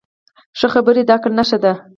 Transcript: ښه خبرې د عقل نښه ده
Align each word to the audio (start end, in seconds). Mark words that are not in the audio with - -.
ښه 0.59 0.67
خبرې 0.73 1.01
د 1.05 1.09
عقل 1.15 1.31
نښه 1.39 1.57
ده 1.63 1.73